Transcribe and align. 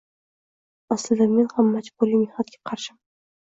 Aslida, 0.95 1.27
men 1.33 1.51
ham 1.59 1.69
majburiy 1.75 2.17
mehnatga 2.23 2.61
qarshiman. 2.73 2.99